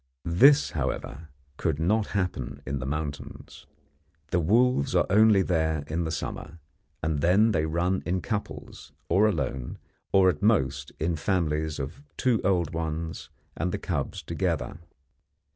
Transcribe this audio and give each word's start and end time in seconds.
This, 0.25 0.71
however, 0.71 1.29
could 1.57 1.77
not 1.77 2.07
happen 2.17 2.63
in 2.65 2.79
the 2.79 2.87
mountains. 2.87 3.67
The 4.31 4.39
wolves 4.39 4.95
are 4.95 5.05
only 5.11 5.43
there 5.43 5.83
in 5.85 6.05
the 6.05 6.11
summer, 6.11 6.57
and 7.03 7.21
then 7.21 7.51
they 7.51 7.67
run 7.67 8.01
in 8.03 8.19
couples, 8.19 8.93
or 9.09 9.27
alone, 9.27 9.77
or 10.11 10.27
at 10.27 10.41
most 10.41 10.91
in 10.99 11.17
families 11.17 11.77
of 11.77 12.01
two 12.17 12.41
old 12.43 12.73
ones 12.73 13.29
and 13.55 13.71
the 13.71 13.77
cubs 13.77 14.23
together. 14.23 14.79